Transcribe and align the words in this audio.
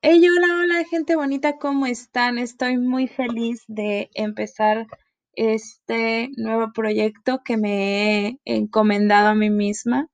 Hey, 0.00 0.22
hola, 0.28 0.60
hola, 0.60 0.84
gente 0.84 1.16
bonita, 1.16 1.58
¿cómo 1.58 1.84
están? 1.86 2.38
Estoy 2.38 2.78
muy 2.78 3.08
feliz 3.08 3.64
de 3.66 4.10
empezar 4.14 4.86
este 5.34 6.30
nuevo 6.36 6.72
proyecto 6.72 7.42
que 7.44 7.56
me 7.56 8.28
he 8.28 8.38
encomendado 8.44 9.30
a 9.30 9.34
mí 9.34 9.50
misma. 9.50 10.06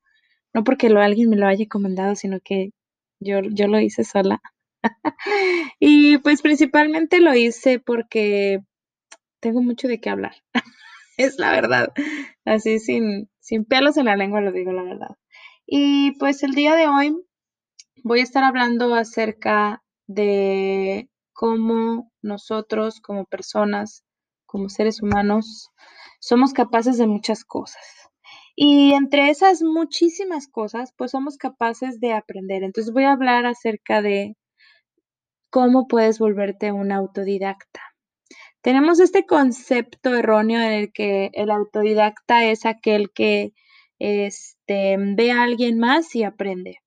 No 0.54 0.64
porque 0.64 0.88
lo, 0.88 1.02
alguien 1.02 1.28
me 1.28 1.36
lo 1.36 1.46
haya 1.46 1.64
encomendado, 1.64 2.16
sino 2.16 2.40
que 2.42 2.70
yo, 3.20 3.40
yo 3.42 3.68
lo 3.68 3.78
hice 3.78 4.04
sola. 4.04 4.40
y 5.78 6.16
pues 6.18 6.40
principalmente 6.40 7.20
lo 7.20 7.34
hice 7.34 7.78
porque 7.78 8.60
tengo 9.40 9.60
mucho 9.60 9.86
de 9.86 10.00
qué 10.00 10.08
hablar. 10.08 10.36
es 11.18 11.38
la 11.38 11.52
verdad. 11.52 11.92
Así 12.46 12.78
sin, 12.78 13.28
sin 13.38 13.66
pelos 13.66 13.98
en 13.98 14.06
la 14.06 14.16
lengua 14.16 14.40
lo 14.40 14.50
digo 14.50 14.72
la 14.72 14.84
verdad. 14.84 15.16
Y 15.66 16.12
pues 16.12 16.42
el 16.42 16.54
día 16.54 16.74
de 16.74 16.88
hoy 16.88 17.14
voy 18.02 18.20
a 18.20 18.24
estar 18.24 18.44
hablando 18.44 18.94
acerca 18.94 19.82
de 20.06 21.08
cómo 21.32 22.10
nosotros 22.22 23.00
como 23.00 23.24
personas, 23.24 24.04
como 24.46 24.68
seres 24.68 25.02
humanos, 25.02 25.70
somos 26.20 26.52
capaces 26.52 26.98
de 26.98 27.06
muchas 27.06 27.44
cosas. 27.44 27.82
Y 28.56 28.92
entre 28.92 29.30
esas 29.30 29.62
muchísimas 29.62 30.48
cosas, 30.48 30.92
pues 30.96 31.10
somos 31.10 31.36
capaces 31.36 32.00
de 32.00 32.12
aprender. 32.12 32.62
Entonces 32.62 32.92
voy 32.92 33.04
a 33.04 33.12
hablar 33.12 33.46
acerca 33.46 34.00
de 34.00 34.36
cómo 35.50 35.86
puedes 35.88 36.18
volverte 36.18 36.72
un 36.72 36.92
autodidacta. 36.92 37.80
Tenemos 38.62 39.00
este 39.00 39.26
concepto 39.26 40.14
erróneo 40.14 40.60
en 40.60 40.72
el 40.72 40.92
que 40.92 41.30
el 41.34 41.50
autodidacta 41.50 42.44
es 42.46 42.64
aquel 42.64 43.10
que 43.12 43.52
este, 43.98 44.96
ve 44.98 45.32
a 45.32 45.42
alguien 45.42 45.78
más 45.78 46.14
y 46.14 46.24
aprende. 46.24 46.83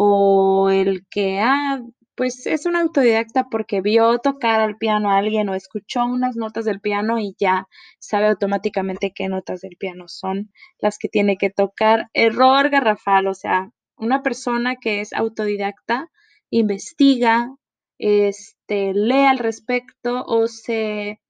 O 0.00 0.70
el 0.70 1.06
que, 1.10 1.40
ah, 1.40 1.80
pues 2.14 2.46
es 2.46 2.66
un 2.66 2.76
autodidacta 2.76 3.48
porque 3.50 3.80
vio 3.80 4.18
tocar 4.18 4.60
al 4.60 4.76
piano 4.76 5.10
a 5.10 5.18
alguien 5.18 5.48
o 5.48 5.54
escuchó 5.54 6.04
unas 6.04 6.36
notas 6.36 6.64
del 6.64 6.80
piano 6.80 7.18
y 7.18 7.34
ya 7.38 7.66
sabe 8.00 8.26
automáticamente 8.28 9.12
qué 9.14 9.28
notas 9.28 9.60
del 9.60 9.76
piano 9.76 10.08
son 10.08 10.50
las 10.80 10.98
que 10.98 11.08
tiene 11.08 11.36
que 11.36 11.50
tocar. 11.50 12.10
Error 12.14 12.70
garrafal, 12.70 13.26
o 13.28 13.34
sea, 13.34 13.70
una 13.96 14.22
persona 14.22 14.76
que 14.76 15.00
es 15.00 15.12
autodidacta 15.12 16.10
investiga, 16.50 17.54
este, 17.98 18.94
lee 18.94 19.26
al 19.26 19.38
respecto 19.38 20.24
o 20.26 20.48
se, 20.48 21.20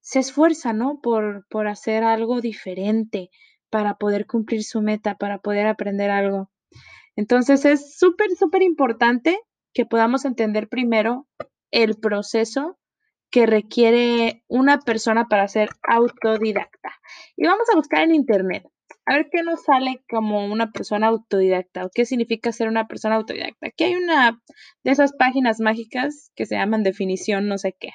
se 0.00 0.20
esfuerza, 0.20 0.72
¿no? 0.72 1.00
Por, 1.02 1.46
por 1.48 1.66
hacer 1.68 2.04
algo 2.04 2.40
diferente 2.40 3.30
para 3.70 3.94
poder 3.94 4.26
cumplir 4.26 4.64
su 4.64 4.82
meta, 4.82 5.16
para 5.16 5.38
poder 5.38 5.66
aprender 5.66 6.10
algo. 6.10 6.51
Entonces 7.16 7.64
es 7.64 7.96
súper, 7.98 8.30
súper 8.38 8.62
importante 8.62 9.38
que 9.74 9.86
podamos 9.86 10.24
entender 10.24 10.68
primero 10.68 11.26
el 11.70 11.96
proceso 11.96 12.78
que 13.30 13.46
requiere 13.46 14.44
una 14.46 14.78
persona 14.80 15.26
para 15.26 15.48
ser 15.48 15.70
autodidacta. 15.82 16.90
Y 17.36 17.46
vamos 17.46 17.66
a 17.72 17.76
buscar 17.76 18.02
en 18.02 18.14
Internet, 18.14 18.64
a 19.06 19.14
ver 19.14 19.28
qué 19.32 19.42
nos 19.42 19.64
sale 19.64 20.04
como 20.08 20.44
una 20.46 20.70
persona 20.70 21.08
autodidacta 21.08 21.86
o 21.86 21.90
qué 21.92 22.04
significa 22.04 22.52
ser 22.52 22.68
una 22.68 22.86
persona 22.86 23.16
autodidacta. 23.16 23.68
Aquí 23.68 23.84
hay 23.84 23.94
una 23.94 24.40
de 24.84 24.90
esas 24.90 25.12
páginas 25.14 25.60
mágicas 25.60 26.30
que 26.36 26.46
se 26.46 26.56
llaman 26.56 26.82
definición 26.82 27.48
no 27.48 27.56
sé 27.56 27.74
qué. 27.78 27.90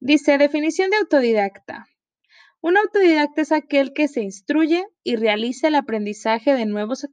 Dice 0.00 0.36
definición 0.36 0.90
de 0.90 0.96
autodidacta. 0.96 1.86
Un 2.62 2.76
autodidacta 2.76 3.42
es 3.42 3.50
aquel 3.50 3.92
que 3.92 4.06
se 4.06 4.22
instruye 4.22 4.86
y 5.02 5.16
realiza 5.16 5.66
el 5.66 5.74
aprendizaje 5.74 6.54
de 6.54 6.64
nuevos 6.64 7.04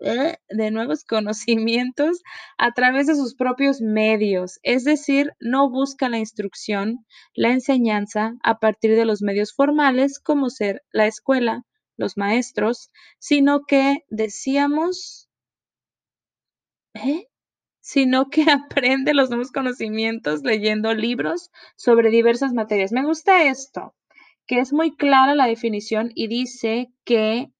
eh, 0.00 0.36
de 0.50 0.70
nuevos 0.70 1.04
conocimientos 1.04 2.22
a 2.58 2.72
través 2.72 3.06
de 3.06 3.14
sus 3.14 3.34
propios 3.34 3.80
medios, 3.80 4.60
es 4.62 4.84
decir, 4.84 5.32
no 5.40 5.70
busca 5.70 6.10
la 6.10 6.18
instrucción, 6.18 7.06
la 7.32 7.48
enseñanza 7.48 8.34
a 8.42 8.58
partir 8.58 8.94
de 8.94 9.06
los 9.06 9.22
medios 9.22 9.54
formales 9.54 10.20
como 10.20 10.50
ser 10.50 10.82
la 10.92 11.06
escuela, 11.06 11.64
los 11.96 12.18
maestros, 12.18 12.90
sino 13.18 13.62
que 13.66 14.04
decíamos, 14.10 15.30
¿eh? 16.92 17.26
sino 17.80 18.28
que 18.28 18.44
aprende 18.50 19.14
los 19.14 19.30
nuevos 19.30 19.50
conocimientos 19.50 20.42
leyendo 20.42 20.92
libros 20.92 21.50
sobre 21.76 22.10
diversas 22.10 22.52
materias. 22.52 22.92
Me 22.92 23.02
gusta 23.02 23.44
esto, 23.44 23.94
que 24.46 24.60
es 24.60 24.72
muy 24.72 24.96
clara 24.96 25.34
la 25.34 25.46
definición 25.46 26.10
y 26.14 26.28
dice 26.28 26.88
que 27.04 27.50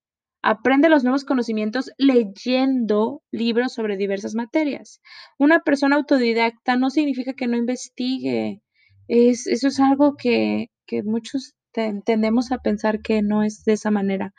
Aprende 0.43 0.89
los 0.89 1.05
nuevos 1.05 1.25
conocimientos 1.25 1.91
leyendo 1.99 3.23
libros 3.31 3.75
sobre 3.75 3.99
diversas 3.99 4.35
materias. 4.35 5.03
Una 5.39 5.61
persona 5.61 5.97
autodidacta 5.97 6.77
no 6.77 6.89
significa 6.89 7.35
que 7.35 7.47
no 7.47 7.59
investigue. 7.59 8.63
Es, 9.07 9.47
eso 9.47 9.69
es 9.69 9.79
algo 9.81 10.15
que, 10.17 10.69
que 10.87 11.03
muchos 11.03 11.55
tendemos 11.73 12.53
a 12.53 12.59
pensar 12.59 13.03
que 13.03 13.21
no 13.23 13.43
es 13.43 13.65
de 13.65 13.75
esa 13.75 13.91
manera. 13.91 14.33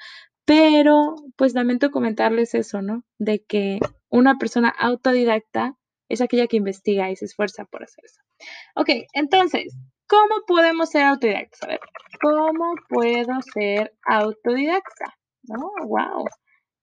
Pero, 0.44 1.16
pues 1.36 1.54
lamento 1.54 1.92
comentarles 1.92 2.56
eso, 2.56 2.82
¿no? 2.82 3.04
De 3.20 3.44
que 3.48 3.80
una 4.10 4.40
persona 4.40 4.70
autodidacta 4.70 5.76
es 6.10 6.20
aquella 6.20 6.48
que 6.48 6.58
investiga 6.58 7.12
y 7.12 7.16
se 7.16 7.26
esfuerza 7.26 7.66
por 7.66 7.84
hacer 7.84 8.04
eso. 8.06 8.22
Ok, 8.76 8.90
entonces, 9.14 9.76
¿cómo 10.12 10.44
podemos 10.46 10.90
ser 10.90 11.04
autodidactas? 11.04 11.64
A 11.64 11.68
ver, 11.68 11.80
¿cómo 12.22 12.76
puedo 12.90 13.42
ser 13.54 13.94
autodidacta? 14.06 15.16
Oh, 15.50 15.88
wow. 15.88 16.26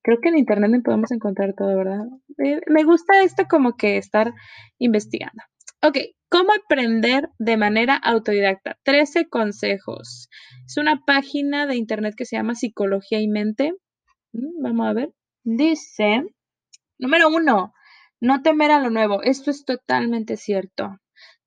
Creo 0.03 0.19
que 0.22 0.31
en 0.31 0.39
internet 0.39 0.71
no 0.71 0.83
podemos 0.83 1.12
encontrar 1.12 1.53
todo, 1.55 1.77
¿verdad? 1.77 2.06
Eh, 2.43 2.61
me 2.69 2.84
gusta 2.84 3.22
esto 3.22 3.44
como 3.47 3.77
que 3.77 3.99
estar 3.99 4.33
investigando. 4.78 5.43
Ok, 5.83 5.99
¿cómo 6.31 6.53
aprender 6.53 7.28
de 7.39 7.59
manera 7.59 7.97
autodidacta? 7.97 8.78
13 8.84 9.28
consejos. 9.28 10.31
Es 10.66 10.78
una 10.78 11.03
página 11.05 11.66
de 11.66 11.77
internet 11.77 12.15
que 12.16 12.25
se 12.25 12.37
llama 12.37 12.55
Psicología 12.55 13.21
y 13.21 13.28
Mente. 13.28 13.75
Mm, 14.33 14.62
vamos 14.62 14.89
a 14.89 14.95
ver. 14.95 15.12
Dice, 15.45 16.22
número 16.99 17.28
uno, 17.28 17.75
no 18.21 18.41
temer 18.41 18.71
a 18.71 18.81
lo 18.81 18.89
nuevo. 18.89 19.22
Esto 19.22 19.50
es 19.50 19.66
totalmente 19.66 20.39
cierto. 20.39 20.97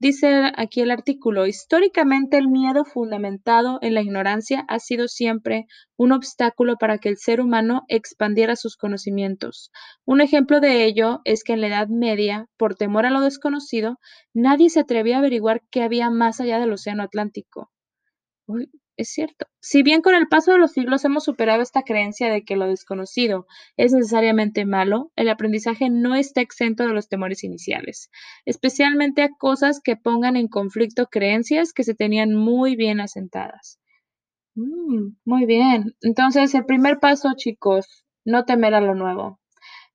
Dice 0.01 0.51
aquí 0.57 0.81
el 0.81 0.89
artículo, 0.89 1.45
históricamente 1.45 2.35
el 2.35 2.47
miedo 2.47 2.85
fundamentado 2.85 3.78
en 3.84 3.94
la 3.94 4.01
ignorancia 4.01 4.66
ha 4.67 4.79
sido 4.79 5.07
siempre 5.07 5.67
un 5.95 6.12
obstáculo 6.12 6.78
para 6.78 6.97
que 6.97 7.07
el 7.07 7.17
ser 7.17 7.39
humano 7.39 7.84
expandiera 7.88 8.56
sus 8.56 8.78
conocimientos. 8.78 9.69
Un 10.03 10.22
ejemplo 10.22 10.59
de 10.59 10.85
ello 10.85 11.22
es 11.23 11.44
que 11.44 11.53
en 11.53 11.62
la 11.62 11.67
Edad 11.67 11.88
Media, 11.88 12.47
por 12.57 12.73
temor 12.73 13.06
a 13.06 13.12
lo 13.12 13.22
desconocido, 13.22 14.00
nadie 14.34 14.72
se 14.72 14.79
atrevía 14.79 15.17
a 15.17 15.19
averiguar 15.19 15.62
qué 15.69 15.84
había 15.84 16.09
más 16.09 16.41
allá 16.41 16.57
del 16.57 16.73
Océano 16.73 17.03
Atlántico. 17.03 17.69
Uy, 18.47 18.72
es 19.01 19.09
cierto. 19.09 19.47
Si 19.59 19.84
bien 19.84 20.01
con 20.01 20.16
el 20.16 20.28
paso 20.28 20.51
de 20.51 20.57
los 20.57 20.72
siglos 20.72 21.06
hemos 21.06 21.23
superado 21.23 21.62
esta 21.62 21.84
creencia 21.84 22.31
de 22.31 22.44
que 22.44 22.56
lo 22.56 22.67
desconocido 22.67 23.45
es 23.78 23.94
necesariamente 23.94 24.66
malo, 24.66 25.12
el 25.16 25.29
aprendizaje 25.29 25.89
no 25.89 26.16
está 26.16 26.41
exento 26.41 26.88
de 26.88 26.94
los 26.94 27.09
temores 27.09 27.44
iniciales, 27.44 28.09
especialmente 28.45 29.22
a 29.23 29.29
cosas 29.38 29.81
que 29.84 29.95
pongan 29.95 30.35
en 30.35 30.47
conflicto 30.47 31.07
creencias 31.07 31.73
que 31.73 31.84
se 31.84 31.95
tenían 31.95 32.34
muy 32.34 32.75
bien 32.75 33.00
asentadas. 33.00 33.79
Mm, 34.56 35.16
muy 35.25 35.45
bien. 35.45 35.95
Entonces, 36.01 36.53
el 36.56 36.66
primer 36.66 37.00
paso, 37.00 37.29
chicos, 37.35 38.06
no 38.25 38.45
temer 38.45 38.73
a 38.73 38.81
lo 38.81 38.95
nuevo. 38.95 39.39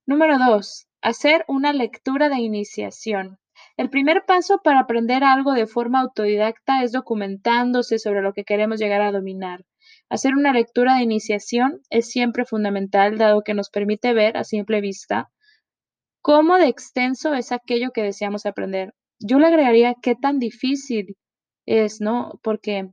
Número 0.07 0.39
dos, 0.39 0.87
hacer 1.03 1.45
una 1.49 1.73
lectura 1.73 2.29
de 2.29 2.39
iniciación. 2.39 3.39
El 3.77 3.91
primer 3.91 4.25
paso 4.25 4.61
para 4.65 4.81
aprender 4.81 5.23
algo 5.23 5.53
de 5.53 5.67
forma 5.67 6.01
autodidacta 6.01 6.83
es 6.83 6.93
documentándose 6.93 7.99
sobre 7.99 8.23
lo 8.23 8.33
que 8.33 8.45
queremos 8.45 8.81
llegar 8.81 9.03
a 9.03 9.13
dominar. 9.13 9.67
Hacer 10.09 10.35
una 10.35 10.53
lectura 10.53 10.97
de 10.97 11.03
iniciación 11.03 11.83
es 11.91 12.09
siempre 12.09 12.47
fundamental, 12.47 13.19
dado 13.19 13.43
que 13.43 13.53
nos 13.53 13.69
permite 13.69 14.15
ver 14.15 14.37
a 14.39 14.45
simple 14.45 14.81
vista 14.81 15.31
cómo 16.23 16.57
de 16.57 16.69
extenso 16.69 17.35
es 17.35 17.53
aquello 17.53 17.91
que 17.93 18.03
deseamos 18.03 18.47
aprender. 18.47 18.95
Yo 19.21 19.39
le 19.39 19.49
agregaría 19.49 19.95
qué 20.01 20.15
tan 20.15 20.39
difícil 20.39 21.17
es, 21.67 22.01
¿no? 22.01 22.41
Porque 22.43 22.89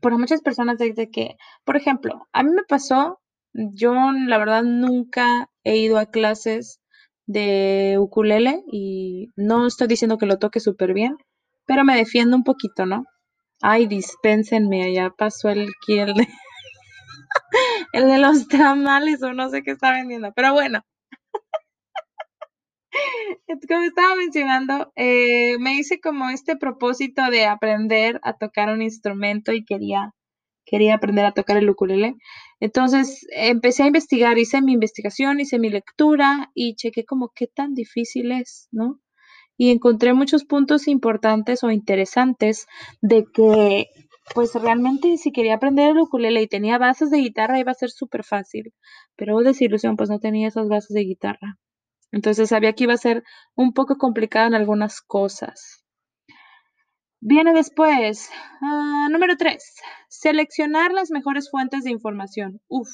por 0.00 0.16
muchas 0.18 0.40
personas 0.40 0.78
desde 0.78 1.10
que, 1.10 1.36
por 1.64 1.76
ejemplo, 1.76 2.26
a 2.32 2.42
mí 2.42 2.50
me 2.50 2.64
pasó, 2.64 3.20
yo 3.52 3.94
la 4.12 4.38
verdad 4.38 4.62
nunca 4.62 5.50
he 5.62 5.76
ido 5.76 5.98
a 5.98 6.06
clases 6.06 6.80
de 7.26 7.96
ukulele 7.98 8.62
y 8.70 9.30
no 9.36 9.66
estoy 9.66 9.88
diciendo 9.88 10.18
que 10.18 10.26
lo 10.26 10.38
toque 10.38 10.60
súper 10.60 10.94
bien, 10.94 11.16
pero 11.66 11.84
me 11.84 11.96
defiendo 11.96 12.36
un 12.36 12.44
poquito, 12.44 12.86
¿no? 12.86 13.04
Ay, 13.62 13.86
dispénsenme, 13.86 14.92
ya 14.92 15.10
pasó 15.10 15.48
el 15.48 15.66
de, 15.86 16.28
el 17.92 18.06
de 18.06 18.18
los 18.18 18.48
tamales 18.48 19.22
o 19.22 19.32
no 19.32 19.50
sé 19.50 19.62
qué 19.62 19.72
está 19.72 19.92
vendiendo, 19.92 20.32
pero 20.34 20.52
bueno. 20.52 20.80
Como 23.68 23.82
estaba 23.82 24.14
mencionando, 24.16 24.92
eh, 24.96 25.58
me 25.58 25.74
hice 25.74 26.00
como 26.00 26.30
este 26.30 26.56
propósito 26.56 27.30
de 27.30 27.46
aprender 27.46 28.20
a 28.22 28.34
tocar 28.34 28.70
un 28.70 28.82
instrumento 28.82 29.52
y 29.52 29.64
quería 29.64 30.12
quería 30.66 30.96
aprender 30.96 31.24
a 31.24 31.32
tocar 31.32 31.56
el 31.56 31.70
ukulele. 31.70 32.16
Entonces 32.60 33.26
empecé 33.30 33.84
a 33.84 33.86
investigar, 33.86 34.38
hice 34.38 34.60
mi 34.62 34.74
investigación, 34.74 35.40
hice 35.40 35.58
mi 35.58 35.70
lectura 35.70 36.50
y 36.54 36.74
chequé 36.76 37.04
como 37.04 37.30
qué 37.34 37.46
tan 37.46 37.74
difícil 37.74 38.32
es, 38.32 38.68
¿no? 38.72 39.00
y 39.56 39.70
encontré 39.70 40.12
muchos 40.12 40.44
puntos 40.44 40.88
importantes 40.88 41.64
o 41.64 41.70
interesantes 41.70 42.66
de 43.00 43.24
que 43.32 43.86
pues 44.34 44.54
realmente 44.54 45.16
si 45.18 45.32
quería 45.32 45.54
aprender 45.54 45.90
el 45.90 45.98
ukulele 46.00 46.42
y 46.42 46.48
tenía 46.48 46.78
bases 46.78 47.10
de 47.10 47.18
guitarra 47.18 47.60
iba 47.60 47.70
a 47.70 47.74
ser 47.74 47.90
súper 47.90 48.24
fácil, 48.24 48.74
pero 49.14 49.38
desilusión, 49.38 49.96
pues 49.96 50.10
no 50.10 50.18
tenía 50.18 50.48
esas 50.48 50.68
bases 50.68 50.94
de 50.94 51.04
guitarra. 51.04 51.58
Entonces 52.12 52.48
sabía 52.48 52.72
que 52.72 52.84
iba 52.84 52.94
a 52.94 52.98
ser 52.98 53.22
un 53.54 53.72
poco 53.72 53.96
complicado 53.96 54.48
en 54.48 54.54
algunas 54.54 55.00
cosas. 55.00 55.85
Viene 57.28 57.52
después, 57.54 58.30
ah, 58.60 59.08
número 59.10 59.36
3, 59.36 59.60
seleccionar 60.08 60.92
las 60.92 61.10
mejores 61.10 61.50
fuentes 61.50 61.82
de 61.82 61.90
información. 61.90 62.60
Uf, 62.68 62.88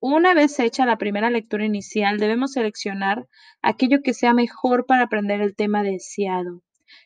una 0.00 0.34
vez 0.34 0.60
hecha 0.60 0.84
la 0.84 0.98
primera 0.98 1.30
lectura 1.30 1.64
inicial, 1.64 2.18
debemos 2.18 2.52
seleccionar 2.52 3.26
aquello 3.62 4.02
que 4.04 4.12
sea 4.12 4.34
mejor 4.34 4.84
para 4.84 5.04
aprender 5.04 5.40
el 5.40 5.56
tema 5.56 5.82
deseado. 5.82 6.60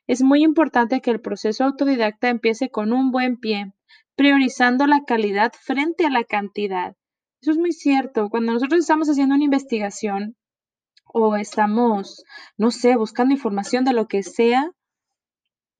Es 0.09 0.23
muy 0.23 0.43
importante 0.43 1.01
que 1.01 1.13
el 1.13 1.21
proceso 1.21 1.63
autodidacta 1.63 2.29
empiece 2.29 2.71
con 2.71 2.93
un 2.93 3.13
buen 3.13 3.37
pie, 3.37 3.73
priorizando 4.17 4.89
la 4.89 5.05
calidad 5.07 5.53
frente 5.53 6.07
a 6.07 6.11
la 6.11 6.25
cantidad. 6.25 6.97
Eso 7.41 7.53
es 7.53 7.57
muy 7.57 7.71
cierto. 7.71 8.31
Cuando 8.31 8.53
nosotros 8.53 8.81
estamos 8.81 9.09
haciendo 9.09 9.37
una 9.37 9.45
investigación 9.45 10.35
o 11.05 11.37
estamos, 11.37 12.25
no 12.57 12.73
sé, 12.73 12.97
buscando 12.97 13.33
información 13.33 13.85
de 13.85 13.93
lo 13.93 14.09
que 14.09 14.25
sea, 14.25 14.73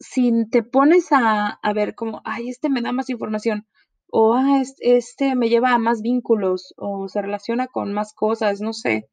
si 0.03 0.33
te 0.51 0.63
pones 0.63 1.09
a, 1.13 1.59
ver 1.75 1.95
como, 1.95 2.21
ay, 2.25 2.49
este 2.49 2.69
me 2.69 2.83
da 2.83 2.93
más 2.93 3.09
información, 3.09 3.67
o 4.11 4.35
ah, 4.35 4.63
este 4.81 5.35
me 5.37 5.49
lleva 5.49 5.73
a 5.73 5.79
más 5.79 6.03
vínculos, 6.03 6.75
o 6.77 7.09
se 7.09 7.23
relaciona 7.23 7.69
con 7.69 7.93
más 7.93 8.13
cosas, 8.15 8.61
no 8.61 8.73
sé. 8.73 9.09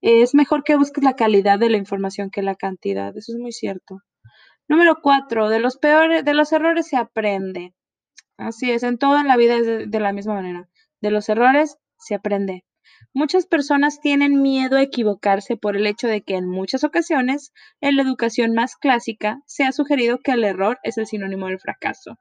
Es 0.00 0.34
mejor 0.34 0.64
que 0.64 0.76
busques 0.76 1.04
la 1.04 1.16
calidad 1.16 1.58
de 1.58 1.70
la 1.70 1.76
información 1.76 2.30
que 2.30 2.42
la 2.42 2.54
cantidad, 2.54 3.16
eso 3.16 3.32
es 3.32 3.38
muy 3.38 3.52
cierto. 3.52 3.98
Número 4.68 4.98
cuatro, 5.02 5.48
de 5.48 5.60
los 5.60 5.76
peores, 5.78 6.24
de 6.24 6.34
los 6.34 6.52
errores 6.52 6.86
se 6.88 6.96
aprende. 6.96 7.74
Así 8.36 8.70
es, 8.70 8.84
en 8.84 8.98
todo 8.98 9.18
en 9.18 9.28
la 9.28 9.36
vida 9.36 9.56
es 9.56 9.90
de 9.90 10.00
la 10.00 10.12
misma 10.12 10.34
manera. 10.34 10.68
De 11.00 11.10
los 11.10 11.28
errores 11.28 11.78
se 11.98 12.14
aprende. 12.14 12.64
Muchas 13.12 13.46
personas 13.46 14.00
tienen 14.00 14.42
miedo 14.42 14.76
a 14.76 14.82
equivocarse 14.82 15.56
por 15.56 15.76
el 15.76 15.86
hecho 15.86 16.08
de 16.08 16.22
que 16.22 16.36
en 16.36 16.48
muchas 16.48 16.84
ocasiones 16.84 17.52
en 17.80 17.96
la 17.96 18.02
educación 18.02 18.54
más 18.54 18.76
clásica 18.76 19.40
se 19.46 19.64
ha 19.64 19.72
sugerido 19.72 20.18
que 20.18 20.32
el 20.32 20.44
error 20.44 20.78
es 20.82 20.98
el 20.98 21.06
sinónimo 21.06 21.46
del 21.46 21.58
fracaso. 21.58 22.18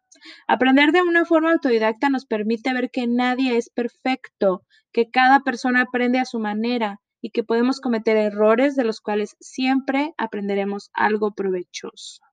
Aprender 0.47 0.91
de 0.91 1.01
una 1.01 1.25
forma 1.25 1.51
autodidacta 1.51 2.09
nos 2.09 2.25
permite 2.25 2.73
ver 2.73 2.89
que 2.91 3.07
nadie 3.07 3.57
es 3.57 3.69
perfecto, 3.69 4.63
que 4.91 5.09
cada 5.09 5.41
persona 5.41 5.81
aprende 5.81 6.19
a 6.19 6.25
su 6.25 6.39
manera 6.39 6.99
y 7.21 7.31
que 7.31 7.43
podemos 7.43 7.79
cometer 7.79 8.17
errores 8.17 8.75
de 8.75 8.83
los 8.83 9.01
cuales 9.01 9.35
siempre 9.39 10.13
aprenderemos 10.17 10.89
algo 10.93 11.33
provechoso. 11.33 12.26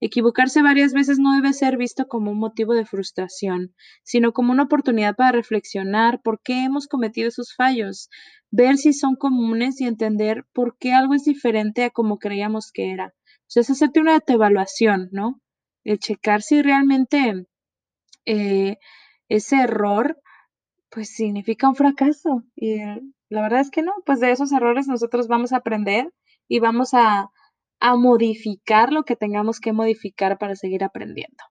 Equivocarse 0.00 0.62
varias 0.62 0.92
veces 0.92 1.18
no 1.18 1.34
debe 1.34 1.52
ser 1.52 1.76
visto 1.76 2.06
como 2.06 2.30
un 2.30 2.38
motivo 2.38 2.74
de 2.74 2.84
frustración, 2.84 3.74
sino 4.02 4.32
como 4.32 4.52
una 4.52 4.64
oportunidad 4.64 5.16
para 5.16 5.32
reflexionar 5.32 6.20
por 6.22 6.40
qué 6.42 6.64
hemos 6.64 6.86
cometido 6.86 7.28
esos 7.28 7.54
fallos, 7.54 8.08
ver 8.50 8.76
si 8.76 8.92
son 8.92 9.16
comunes 9.16 9.80
y 9.80 9.86
entender 9.86 10.46
por 10.52 10.76
qué 10.78 10.92
algo 10.92 11.14
es 11.14 11.24
diferente 11.24 11.84
a 11.84 11.90
como 11.90 12.18
creíamos 12.18 12.70
que 12.72 12.90
era. 12.90 13.14
O 13.56 13.60
es 13.60 13.70
hacerte 13.70 14.00
una 14.00 14.18
evaluación, 14.26 15.08
¿no? 15.12 15.40
El 15.84 15.98
checar 15.98 16.42
si 16.42 16.62
realmente 16.62 17.46
eh, 18.26 18.78
ese 19.28 19.56
error 19.56 20.18
pues 20.90 21.14
significa 21.14 21.68
un 21.68 21.74
fracaso. 21.74 22.44
Y 22.54 22.76
la 23.28 23.42
verdad 23.42 23.60
es 23.60 23.70
que 23.70 23.82
no, 23.82 23.92
pues 24.06 24.20
de 24.20 24.30
esos 24.30 24.52
errores 24.52 24.86
nosotros 24.86 25.28
vamos 25.28 25.52
a 25.52 25.58
aprender 25.58 26.12
y 26.48 26.60
vamos 26.60 26.94
a, 26.94 27.30
a 27.80 27.96
modificar 27.96 28.92
lo 28.92 29.04
que 29.04 29.16
tengamos 29.16 29.60
que 29.60 29.72
modificar 29.72 30.38
para 30.38 30.56
seguir 30.56 30.84
aprendiendo. 30.84 31.44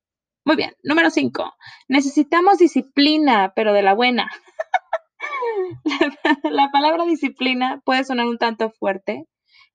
Muy 0.45 0.55
bien, 0.57 0.73
número 0.83 1.09
5. 1.09 1.53
Necesitamos 1.87 2.57
disciplina, 2.57 3.53
pero 3.55 3.71
de 3.71 3.81
la 3.81 3.93
buena. 3.93 4.29
la, 6.43 6.69
palabra 6.71 7.05
disciplina 7.05 7.81
puede 7.85 8.03
sonar 8.03 8.27
un 8.27 8.37
tanto 8.37 8.69
fuerte 8.69 9.25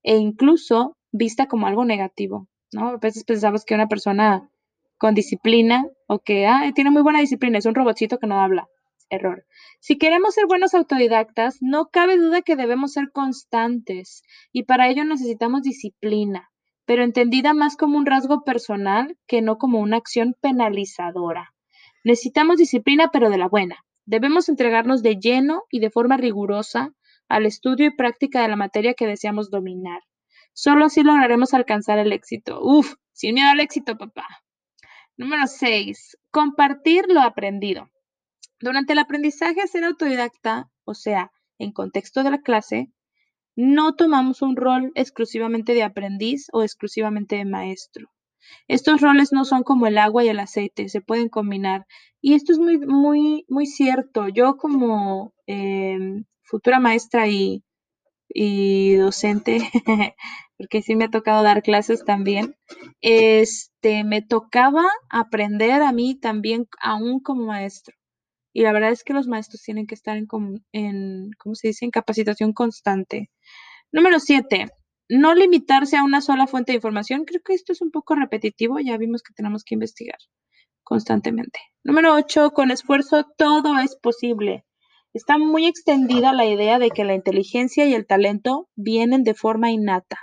e 0.03 0.17
incluso 0.17 0.97
vista 1.11 1.47
como 1.47 1.67
algo 1.67 1.85
negativo, 1.85 2.49
¿no? 2.73 2.89
A 2.89 2.97
veces 2.99 3.25
pensamos 3.25 3.65
que 3.65 3.75
una 3.75 3.89
persona 3.89 4.51
con 4.99 5.15
disciplina 5.15 5.87
o 6.07 6.19
que 6.19 6.47
tiene 6.75 6.91
muy 6.91 7.03
buena 7.03 7.21
disciplina 7.21 7.59
es 7.59 7.67
un 7.67 7.75
robotcito 7.75 8.19
que 8.19 8.27
no 8.27 8.41
habla. 8.41 8.69
Error. 9.11 9.45
Si 9.81 9.99
queremos 9.99 10.35
ser 10.35 10.47
buenos 10.47 10.75
autodidactas, 10.75 11.59
no 11.61 11.89
cabe 11.91 12.17
duda 12.17 12.43
que 12.43 12.57
debemos 12.57 12.93
ser 12.93 13.11
constantes 13.11 14.23
y 14.53 14.65
para 14.65 14.89
ello 14.89 15.05
necesitamos 15.05 15.63
disciplina, 15.63 16.51
pero 16.85 17.03
entendida 17.03 17.55
más 17.55 17.77
como 17.77 17.99
un 17.99 18.07
rasgo 18.07 18.45
personal 18.45 19.17
que 19.27 19.43
no 19.43 19.59
como 19.59 19.81
una 19.81 19.97
acción 19.97 20.35
penalizadora. 20.41 21.55
Necesitamos 22.05 22.57
disciplina, 22.57 23.11
pero 23.13 23.31
de 23.31 23.39
la 23.39 23.49
buena. 23.49 23.85
Debemos 24.07 24.49
entregarnos 24.49 25.03
de 25.03 25.17
lleno 25.17 25.65
y 25.71 25.81
de 25.81 25.91
forma 25.91 26.17
rigurosa 26.17 26.95
al 27.29 27.45
estudio 27.45 27.87
y 27.87 27.97
práctica 27.97 28.41
de 28.41 28.49
la 28.49 28.57
materia 28.57 28.95
que 28.95 29.07
deseamos 29.07 29.51
dominar. 29.51 30.01
Solo 30.55 30.87
así 30.87 31.03
lograremos 31.03 31.53
alcanzar 31.53 31.99
el 31.99 32.13
éxito. 32.13 32.61
Uf, 32.63 32.95
sin 33.13 33.35
miedo 33.35 33.51
al 33.51 33.61
éxito, 33.61 33.99
papá. 33.99 34.27
Número 35.17 35.47
6. 35.47 36.17
Compartir 36.31 37.05
lo 37.09 37.21
aprendido. 37.21 37.91
Durante 38.61 38.93
el 38.93 38.99
aprendizaje 38.99 39.61
a 39.61 39.67
ser 39.67 39.85
autodidacta, 39.85 40.71
o 40.85 40.95
sea, 40.95 41.31
en 41.59 41.73
contexto 41.73 42.23
de 42.23 42.31
la 42.31 42.41
clase, 42.41 42.91
no 43.57 43.95
tomamos 43.95 44.43
un 44.43 44.57
rol 44.57 44.93
exclusivamente 44.95 45.75
de 45.75 45.83
aprendiz 45.83 46.47
o 46.53 46.63
exclusivamente 46.63 47.37
de 47.37 47.45
maestro. 47.45 48.09
Estos 48.69 49.01
roles 49.01 49.33
no 49.33 49.45
son 49.45 49.63
como 49.63 49.87
el 49.87 49.99
agua 49.99 50.25
y 50.25 50.29
el 50.29 50.39
aceite, 50.39 50.89
se 50.89 51.01
pueden 51.01 51.29
combinar. 51.29 51.87
Y 52.21 52.35
esto 52.35 52.53
es 52.53 52.59
muy, 52.59 52.79
muy, 52.79 53.45
muy 53.49 53.67
cierto. 53.67 54.29
Yo 54.29 54.57
como 54.57 55.33
em, 55.47 56.25
futura 56.43 56.81
maestra 56.81 57.29
y, 57.29 57.65
y 58.29 58.95
docente, 58.95 59.59
porque 60.57 60.83
sí 60.83 60.97
me 60.97 61.05
ha 61.07 61.11
tocado 61.11 61.43
dar 61.43 61.63
clases 61.63 62.05
también, 62.05 62.57
este, 63.01 64.05
me 64.05 64.23
tocaba 64.23 64.85
aprender 65.11 65.83
a 65.83 65.93
mí 65.93 66.19
también 66.19 66.69
aún 66.81 67.21
como 67.21 67.47
maestro. 67.47 67.98
Y 68.59 68.63
la 68.63 68.73
verdad 68.73 68.91
es 68.91 69.05
que 69.05 69.13
los 69.13 69.29
maestros 69.29 69.63
tienen 69.63 69.87
que 69.87 69.95
estar 69.95 70.17
en, 70.17 70.27
en 70.73 71.31
¿cómo 71.39 71.55
se 71.55 71.69
dice?, 71.69 71.85
en 71.85 71.93
capacitación 71.93 72.53
constante. 72.53 73.31
Número 73.93 74.19
siete, 74.19 74.67
no 75.09 75.33
limitarse 75.37 75.97
a 75.97 76.03
una 76.03 76.21
sola 76.21 76.49
fuente 76.49 76.73
de 76.73 76.77
información. 76.79 77.25
Creo 77.25 77.41
que 77.41 77.55
esto 77.55 77.71
es 77.71 77.81
un 77.81 77.93
poco 77.93 78.17
repetitivo, 78.17 78.81
ya 78.81 78.97
vimos 78.97 79.23
que 79.23 79.33
tenemos 79.33 79.63
que 79.63 79.77
investigar 79.77 80.19
constantemente. 80.83 81.61
Número 81.85 82.13
ocho, 82.17 82.51
con 82.51 82.73
esfuerzo 82.73 83.27
todo 83.37 83.79
es 83.79 83.95
posible. 83.95 84.65
Está 85.15 85.39
muy 85.39 85.67
extendida 85.67 86.33
la 86.33 86.47
idea 86.47 86.81
de 86.81 86.91
que 86.91 87.05
la 87.05 87.15
inteligencia 87.15 87.87
y 87.87 87.95
el 87.95 88.09
talento 88.09 88.69
vienen 88.75 89.23
de 89.23 89.35
forma 89.35 89.71
innata 89.71 90.19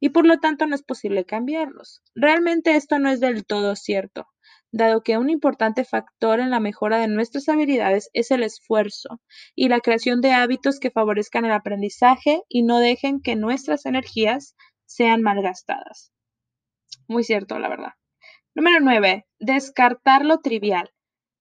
y 0.00 0.10
por 0.10 0.26
lo 0.26 0.38
tanto 0.38 0.66
no 0.66 0.74
es 0.74 0.82
posible 0.82 1.24
cambiarlos. 1.24 2.02
Realmente 2.14 2.76
esto 2.76 2.98
no 2.98 3.08
es 3.08 3.20
del 3.20 3.46
todo 3.46 3.74
cierto 3.74 4.26
dado 4.72 5.02
que 5.02 5.18
un 5.18 5.30
importante 5.30 5.84
factor 5.84 6.40
en 6.40 6.50
la 6.50 6.60
mejora 6.60 6.98
de 6.98 7.08
nuestras 7.08 7.48
habilidades 7.48 8.10
es 8.12 8.30
el 8.30 8.42
esfuerzo 8.42 9.20
y 9.54 9.68
la 9.68 9.80
creación 9.80 10.20
de 10.20 10.32
hábitos 10.32 10.78
que 10.78 10.90
favorezcan 10.90 11.44
el 11.44 11.52
aprendizaje 11.52 12.42
y 12.48 12.62
no 12.62 12.78
dejen 12.78 13.20
que 13.20 13.36
nuestras 13.36 13.86
energías 13.86 14.54
sean 14.84 15.22
malgastadas. 15.22 16.12
Muy 17.08 17.24
cierto, 17.24 17.58
la 17.58 17.68
verdad. 17.68 17.92
Número 18.54 18.80
9. 18.80 19.26
Descartar 19.38 20.24
lo 20.24 20.38
trivial. 20.38 20.92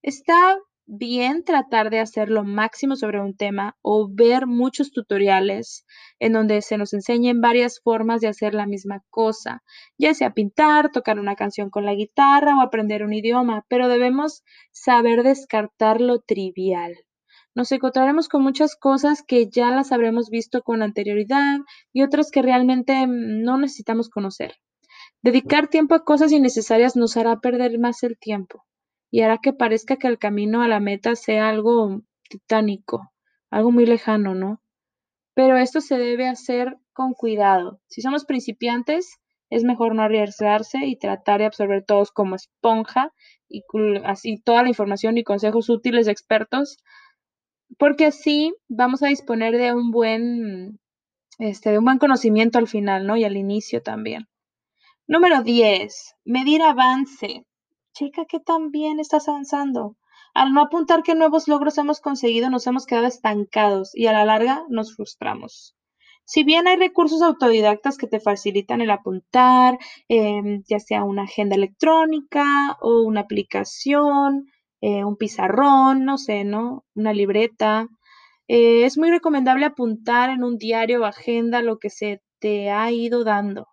Está 0.01 0.57
bien 0.91 1.43
tratar 1.43 1.91
de 1.91 1.99
hacer 1.99 2.31
lo 2.31 2.43
máximo 2.43 2.95
sobre 2.95 3.21
un 3.21 3.35
tema 3.37 3.77
o 3.83 4.09
ver 4.11 4.47
muchos 4.47 4.91
tutoriales 4.91 5.85
en 6.17 6.33
donde 6.33 6.63
se 6.63 6.79
nos 6.79 6.93
enseñen 6.93 7.41
varias 7.41 7.79
formas 7.79 8.21
de 8.21 8.27
hacer 8.27 8.55
la 8.55 8.65
misma 8.65 9.03
cosa, 9.11 9.61
ya 9.99 10.15
sea 10.15 10.33
pintar, 10.33 10.91
tocar 10.91 11.19
una 11.19 11.35
canción 11.35 11.69
con 11.69 11.85
la 11.85 11.93
guitarra 11.93 12.57
o 12.57 12.61
aprender 12.61 13.03
un 13.03 13.13
idioma, 13.13 13.65
pero 13.69 13.87
debemos 13.87 14.43
saber 14.71 15.21
descartar 15.21 16.01
lo 16.01 16.21
trivial. 16.21 16.95
Nos 17.53 17.71
encontraremos 17.71 18.27
con 18.27 18.41
muchas 18.41 18.75
cosas 18.75 19.21
que 19.21 19.47
ya 19.47 19.69
las 19.69 19.91
habremos 19.91 20.31
visto 20.31 20.63
con 20.63 20.81
anterioridad 20.81 21.59
y 21.93 22.01
otras 22.01 22.31
que 22.31 22.41
realmente 22.41 23.05
no 23.07 23.59
necesitamos 23.59 24.09
conocer. 24.09 24.55
Dedicar 25.21 25.67
tiempo 25.67 25.93
a 25.93 26.03
cosas 26.03 26.31
innecesarias 26.31 26.95
nos 26.95 27.15
hará 27.15 27.39
perder 27.41 27.77
más 27.77 28.01
el 28.01 28.17
tiempo 28.17 28.65
y 29.11 29.21
hará 29.21 29.39
que 29.39 29.53
parezca 29.53 29.97
que 29.97 30.07
el 30.07 30.19
camino 30.19 30.61
a 30.61 30.67
la 30.67 30.79
meta 30.79 31.15
sea 31.15 31.49
algo 31.49 32.01
titánico, 32.29 33.11
algo 33.49 33.71
muy 33.71 33.85
lejano, 33.85 34.35
¿no? 34.35 34.61
Pero 35.33 35.57
esto 35.57 35.81
se 35.81 35.97
debe 35.97 36.27
hacer 36.27 36.77
con 36.93 37.13
cuidado. 37.13 37.79
Si 37.87 38.01
somos 38.01 38.25
principiantes, 38.25 39.19
es 39.49 39.63
mejor 39.63 39.95
no 39.95 40.03
arriesgarse 40.03 40.85
y 40.85 40.97
tratar 40.97 41.39
de 41.39 41.45
absorber 41.45 41.83
todos 41.83 42.11
como 42.11 42.35
esponja 42.35 43.13
y 43.47 43.63
así 44.05 44.39
toda 44.41 44.63
la 44.63 44.69
información 44.69 45.17
y 45.17 45.23
consejos 45.23 45.69
útiles 45.69 46.07
expertos, 46.07 46.77
porque 47.77 48.05
así 48.05 48.53
vamos 48.67 49.01
a 49.01 49.07
disponer 49.07 49.57
de 49.57 49.73
un 49.73 49.91
buen 49.91 50.79
este 51.39 51.71
de 51.71 51.79
un 51.79 51.85
buen 51.85 51.99
conocimiento 51.99 52.59
al 52.59 52.67
final, 52.67 53.07
¿no? 53.07 53.15
Y 53.15 53.23
al 53.23 53.37
inicio 53.37 53.81
también. 53.81 54.27
Número 55.07 55.41
10. 55.41 56.15
Medir 56.25 56.61
avance. 56.61 57.45
Checa 57.99 58.23
qué 58.23 58.39
tan 58.39 58.71
bien 58.71 59.01
estás 59.01 59.27
avanzando. 59.27 59.97
Al 60.33 60.53
no 60.53 60.61
apuntar 60.61 61.03
qué 61.03 61.15
nuevos 61.15 61.49
logros 61.49 61.77
hemos 61.77 61.99
conseguido, 61.99 62.49
nos 62.49 62.65
hemos 62.65 62.85
quedado 62.85 63.07
estancados 63.07 63.91
y 63.93 64.07
a 64.07 64.13
la 64.13 64.23
larga 64.23 64.63
nos 64.69 64.95
frustramos. 64.95 65.75
Si 66.23 66.45
bien 66.45 66.65
hay 66.69 66.77
recursos 66.77 67.21
autodidactas 67.21 67.97
que 67.97 68.07
te 68.07 68.21
facilitan 68.21 68.79
el 68.79 68.91
apuntar, 68.91 69.77
em, 70.07 70.63
ya 70.65 70.79
sea 70.79 71.03
una 71.03 71.23
agenda 71.23 71.57
electrónica 71.57 72.77
o 72.79 73.01
una 73.01 73.19
aplicación, 73.19 74.45
eh, 74.79 75.03
un 75.03 75.17
pizarrón, 75.17 76.05
no 76.05 76.17
sé, 76.17 76.45
¿no? 76.45 76.85
Una 76.95 77.11
libreta. 77.11 77.89
Eh, 78.47 78.85
es 78.85 78.97
muy 78.97 79.09
recomendable 79.11 79.65
apuntar 79.65 80.29
en 80.29 80.45
un 80.45 80.57
diario 80.57 81.01
o 81.01 81.05
agenda 81.05 81.61
lo 81.61 81.79
que 81.79 81.89
se 81.89 82.21
te 82.39 82.71
ha 82.71 82.89
ido 82.93 83.25
dando. 83.25 83.67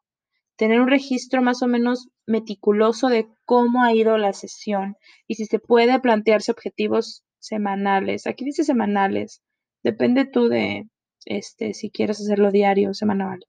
Tener 0.56 0.80
un 0.80 0.88
registro 0.88 1.42
más 1.42 1.62
o 1.62 1.66
menos 1.66 2.08
meticuloso 2.26 3.08
de 3.08 3.28
cómo 3.44 3.82
ha 3.82 3.92
ido 3.92 4.16
la 4.18 4.32
sesión 4.32 4.96
y 5.26 5.34
si 5.34 5.44
se 5.44 5.58
puede 5.58 6.00
plantearse 6.00 6.52
objetivos 6.52 7.24
semanales. 7.38 8.26
Aquí 8.26 8.44
dice 8.44 8.64
semanales. 8.64 9.42
Depende 9.82 10.24
tú 10.24 10.48
de, 10.48 10.88
este, 11.26 11.74
si 11.74 11.90
quieres 11.90 12.20
hacerlo 12.20 12.50
diario, 12.50 12.94
semanal, 12.94 13.40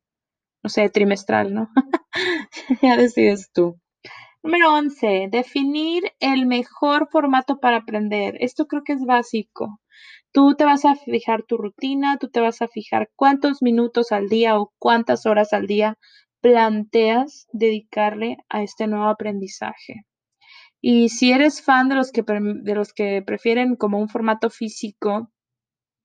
no 0.64 0.70
sé, 0.70 0.90
trimestral, 0.90 1.54
¿no? 1.54 1.70
ya 2.82 2.98
decides 2.98 3.52
tú. 3.54 3.80
Número 4.44 4.74
11, 4.74 5.30
definir 5.32 6.04
el 6.20 6.46
mejor 6.46 7.10
formato 7.10 7.60
para 7.60 7.78
aprender. 7.78 8.38
Esto 8.40 8.68
creo 8.68 8.84
que 8.84 8.94
es 8.94 9.04
básico. 9.04 9.80
Tú 10.32 10.56
te 10.56 10.64
vas 10.64 10.86
a 10.86 10.96
fijar 10.96 11.44
tu 11.44 11.58
rutina, 11.58 12.18
tú 12.18 12.30
te 12.30 12.40
vas 12.40 12.62
a 12.62 12.68
fijar 12.68 13.10
cuántos 13.16 13.62
minutos 13.62 14.12
al 14.12 14.30
día 14.30 14.60
o 14.60 14.72
cuántas 14.78 15.26
horas 15.26 15.54
al 15.54 15.68
día 15.68 15.98
planteas 16.42 17.48
dedicarle 17.52 18.38
a 18.50 18.64
este 18.64 18.88
nuevo 18.88 19.06
aprendizaje. 19.06 20.06
Y 20.82 21.10
si 21.10 21.32
eres 21.32 21.62
fan 21.62 21.90
de 21.90 21.96
los 21.96 22.12
que, 22.12 22.24
de 22.24 22.76
los 22.76 22.94
que 22.94 23.22
prefieren 23.22 23.76
como 23.76 24.00
un 24.00 24.10
formato 24.10 24.50
físico, 24.50 25.32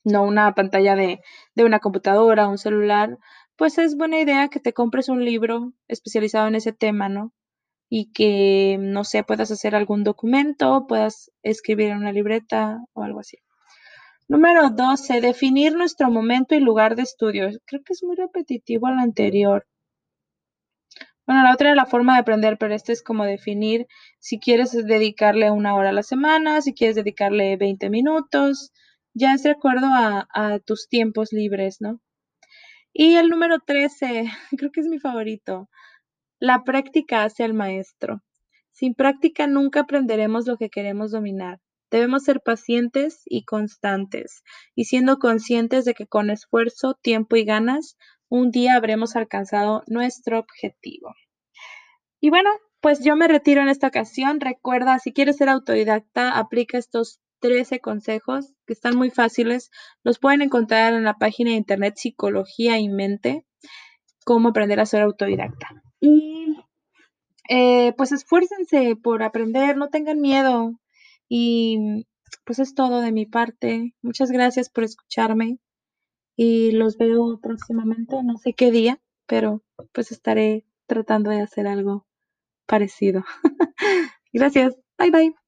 no 0.04 0.24
una 0.24 0.54
pantalla 0.54 0.96
de, 0.96 1.20
de 1.54 1.64
una 1.64 1.78
computadora 1.78 2.48
un 2.48 2.58
celular, 2.58 3.18
pues 3.56 3.78
es 3.78 3.96
buena 3.96 4.20
idea 4.20 4.48
que 4.48 4.60
te 4.60 4.72
compres 4.72 5.08
un 5.08 5.24
libro 5.24 5.72
especializado 5.88 6.48
en 6.48 6.56
ese 6.56 6.72
tema, 6.72 7.08
¿no? 7.08 7.32
Y 7.88 8.10
que, 8.12 8.78
no 8.80 9.04
sé, 9.04 9.22
puedas 9.22 9.50
hacer 9.50 9.74
algún 9.74 10.02
documento, 10.02 10.86
puedas 10.88 11.30
escribir 11.42 11.90
en 11.90 11.98
una 11.98 12.12
libreta 12.12 12.80
o 12.94 13.02
algo 13.02 13.20
así. 13.20 13.36
Número 14.28 14.70
12. 14.70 15.20
Definir 15.20 15.74
nuestro 15.74 16.10
momento 16.10 16.54
y 16.54 16.60
lugar 16.60 16.96
de 16.96 17.02
estudio. 17.02 17.50
Creo 17.66 17.82
que 17.84 17.92
es 17.92 18.02
muy 18.02 18.16
repetitivo 18.16 18.86
al 18.86 18.98
anterior. 18.98 19.66
Bueno, 21.26 21.44
la 21.44 21.52
otra 21.54 21.70
es 21.70 21.76
la 21.76 21.86
forma 21.86 22.14
de 22.14 22.20
aprender, 22.20 22.58
pero 22.58 22.74
este 22.74 22.92
es 22.92 23.02
como 23.02 23.24
definir 23.24 23.86
si 24.18 24.40
quieres 24.40 24.72
dedicarle 24.72 25.50
una 25.50 25.74
hora 25.76 25.90
a 25.90 25.92
la 25.92 26.02
semana, 26.02 26.60
si 26.62 26.74
quieres 26.74 26.96
dedicarle 26.96 27.56
20 27.56 27.90
minutos, 27.90 28.72
ya 29.14 29.34
es 29.34 29.42
de 29.44 29.50
acuerdo 29.50 29.86
a, 29.88 30.58
tus 30.64 30.88
tiempos 30.88 31.32
libres, 31.32 31.76
¿no? 31.80 32.00
Y 32.92 33.14
el 33.14 33.28
número 33.28 33.58
13, 33.64 34.24
creo 34.58 34.70
que 34.72 34.80
es 34.80 34.86
mi 34.86 34.98
favorito. 34.98 35.68
La 36.40 36.64
práctica 36.64 37.22
hace 37.24 37.44
al 37.44 37.54
maestro. 37.54 38.22
Sin 38.72 38.94
práctica 38.94 39.46
nunca 39.46 39.80
aprenderemos 39.80 40.46
lo 40.46 40.56
que 40.56 40.70
queremos 40.70 41.12
dominar. 41.12 41.60
Debemos 41.90 42.24
ser 42.24 42.40
pacientes 42.40 43.20
y 43.26 43.44
constantes, 43.44 44.42
y 44.74 44.86
siendo 44.86 45.18
conscientes 45.18 45.84
de 45.84 45.92
que 45.92 46.06
con 46.06 46.30
esfuerzo, 46.30 46.98
tiempo 47.00 47.36
y 47.36 47.44
ganas, 47.44 47.96
un 48.32 48.50
día 48.50 48.76
habremos 48.76 49.14
alcanzado 49.14 49.82
nuestro 49.86 50.38
objetivo. 50.38 51.14
Y 52.18 52.30
bueno, 52.30 52.48
pues 52.80 53.04
yo 53.04 53.14
me 53.14 53.28
retiro 53.28 53.60
en 53.60 53.68
esta 53.68 53.88
ocasión. 53.88 54.40
Recuerda, 54.40 54.98
si 55.00 55.12
quieres 55.12 55.36
ser 55.36 55.50
autodidacta, 55.50 56.38
aplica 56.38 56.78
estos 56.78 57.20
13 57.40 57.80
consejos 57.80 58.54
que 58.66 58.72
están 58.72 58.96
muy 58.96 59.10
fáciles. 59.10 59.70
Los 60.02 60.18
pueden 60.18 60.40
encontrar 60.40 60.94
en 60.94 61.04
la 61.04 61.18
página 61.18 61.50
de 61.50 61.58
internet 61.58 61.96
Psicología 61.98 62.78
y 62.78 62.88
Mente, 62.88 63.44
cómo 64.24 64.48
aprender 64.48 64.80
a 64.80 64.86
ser 64.86 65.02
autodidacta. 65.02 65.82
Y 66.00 66.56
eh, 67.50 67.92
pues 67.98 68.12
esfuércense 68.12 68.96
por 68.96 69.22
aprender, 69.22 69.76
no 69.76 69.90
tengan 69.90 70.22
miedo. 70.22 70.80
Y 71.28 72.06
pues 72.46 72.60
es 72.60 72.74
todo 72.74 73.02
de 73.02 73.12
mi 73.12 73.26
parte. 73.26 73.92
Muchas 74.00 74.30
gracias 74.30 74.70
por 74.70 74.84
escucharme 74.84 75.58
y 76.42 76.72
los 76.72 76.98
veo 76.98 77.38
próximamente, 77.40 78.20
no 78.24 78.36
sé 78.36 78.52
qué 78.52 78.72
día, 78.72 79.00
pero 79.26 79.62
pues 79.92 80.10
estaré 80.10 80.64
tratando 80.86 81.30
de 81.30 81.40
hacer 81.40 81.68
algo 81.68 82.04
parecido. 82.66 83.24
gracias. 84.32 84.76
Bye 84.98 85.10
bye. 85.12 85.41